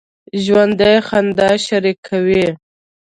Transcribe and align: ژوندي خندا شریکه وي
ژوندي 0.43 0.95
خندا 1.07 1.49
شریکه 1.65 2.17
وي 2.25 2.45